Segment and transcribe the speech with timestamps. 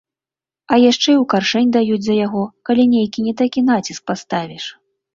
[0.71, 4.65] А яшчэ і ў каршэнь даюць за яго, калі нейкі не такі націск паставіш.